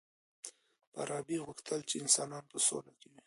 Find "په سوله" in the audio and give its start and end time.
2.51-2.91